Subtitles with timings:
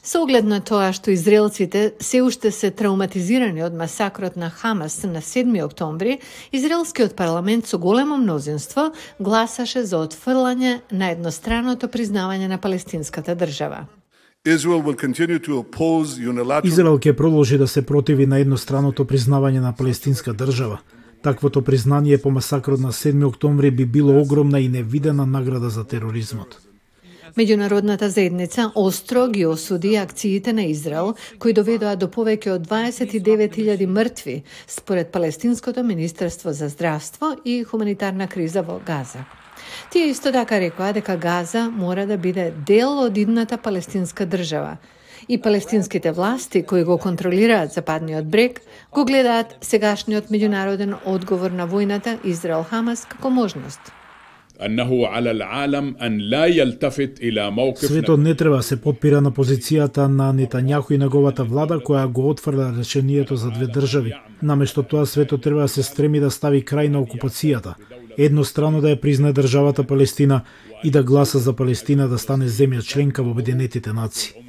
[0.00, 5.20] Со оглед на тоа што израелците се уште се травматизирани од масакрот на Хамас на
[5.20, 6.18] 7 октомври,
[6.52, 13.86] израелскиот парламент со големо мнозинство гласаше за отфрлање на едностраното признавање на палестинската држава.
[14.44, 14.82] Израел
[16.98, 20.80] ќе продолжи да се противи на едностраното признавање на палестинска држава.
[21.22, 26.71] Таквото признание по масакрот на 7 октомври би било огромна и невидена награда за тероризмот.
[27.32, 34.42] Меѓународната заедница остро ги осуди акциите на Израел, кои доведоа до повеќе од 29.000 мртви,
[34.68, 39.24] според Палестинското Министерство за здравство и хуманитарна криза во Газа.
[39.90, 44.76] Тие исто така рекоа дека Газа мора да биде дел од идната палестинска држава,
[45.28, 48.60] и палестинските власти кои го контролираат западниот брег
[48.92, 54.01] го гледаат сегашниот меѓународен одговор на војната Израел-Хамас како можност.
[57.76, 62.72] Светот не треба се подпира на позицијата на Нетањаху и неговата влада која го отфрла
[62.78, 64.12] решението за две држави.
[64.42, 67.74] Наместо тоа светот треба да се стреми да стави крај на окупацијата,
[68.18, 70.42] еднострано да ја признае државата Палестина
[70.84, 74.41] и да гласа за Палестина да стане земја членка во Обединетите нации.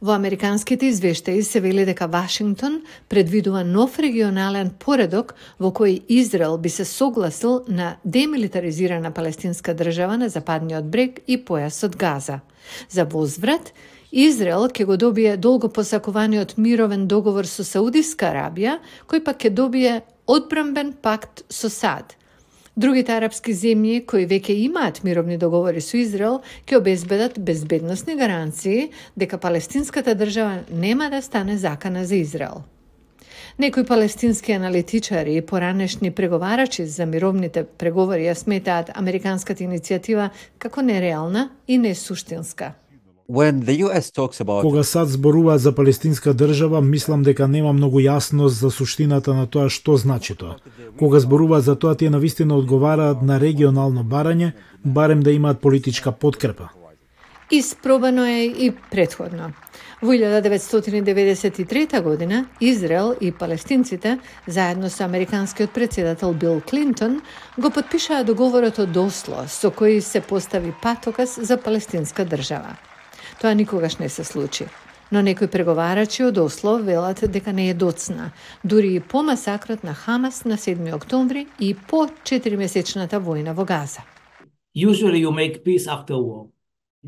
[0.00, 6.72] Во американските извештаи се вели дека Вашингтон предвидува нов регионален поредок во кој Израел би
[6.72, 12.40] се согласил на демилитаризирана палестинска држава на западниот брег и појасот Газа.
[12.88, 13.74] За возврат,
[14.12, 20.00] Израел ќе го добие долго посакуваниот мировен договор со Саудиска Арабија, кој пак ќе добие
[20.26, 22.16] одбрамбен пакт со САД–
[22.76, 29.38] Другите арапски земји кои веќе имаат мировни договори со Израел ќе обезбедат безбедносни гаранции дека
[29.38, 32.62] палестинската држава нема да стане закана за Израел.
[33.58, 41.50] Некои палестински аналитичари и поранешни преговарачи за мировните преговори ја сметаат американската иницијатива како нереална
[41.68, 42.72] и несуштинска.
[43.30, 44.62] About...
[44.62, 49.68] Кога САД зборува за палестинска држава, мислам дека нема многу јасност за суштината на тоа
[49.70, 50.56] што значи тоа.
[50.98, 54.52] Кога зборува за тоа, тие навистина одговараат на регионално барање,
[54.84, 56.68] барем да имаат политичка подкрепа.
[57.50, 59.52] Испробано е и предходно.
[60.02, 67.20] Во 1993 година Израел и палестинците, заедно со американскиот председател Бил Клинтон,
[67.58, 72.89] го подпишаа договорот од Осло, со кој се постави патокас за палестинска држава.
[73.40, 74.64] Тоа никогаш не се случи.
[75.12, 78.30] Но некои преговарачи од Осло велат дека не е доцна,
[78.64, 84.00] дури и по масакрот на Хамас на 7 октомври и по 4-месечната војна во Газа.
[84.76, 86.46] Usually you make peace after war.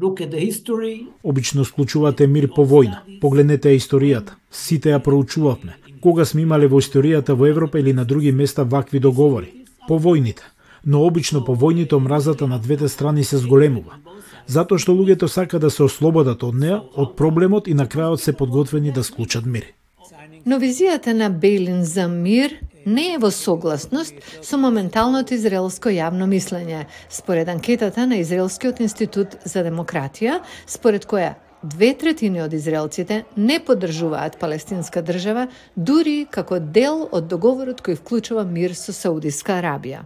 [0.00, 1.06] Look at the history.
[1.24, 3.20] Обично склучувате мир по војна.
[3.20, 4.32] Погледнете историјата.
[4.50, 5.76] Сите ја проучувавме.
[6.00, 9.52] Кога сме имале во историјата во Европа или на други места вакви договори?
[9.88, 10.42] По војните.
[10.84, 13.92] Но обично по војните омразата на двете страни се зголемува
[14.46, 18.32] затоа што луѓето сака да се ослободат од неа, од проблемот и на крајот се
[18.32, 19.66] подготвени да склучат мир.
[20.46, 26.86] Но визијата на Бейлин за мир не е во согласност со моменталното израелско јавно мислење,
[27.10, 34.38] според анкетата на Израелскиот институт за демократија, според која две третини од израелците не поддржуваат
[34.38, 40.02] палестинска држава, дури како дел од договорот кој вклучува мир со Саудиска Арабија.